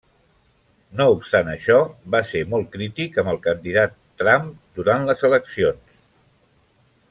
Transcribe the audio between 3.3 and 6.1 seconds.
el candidat Trump durant les eleccions.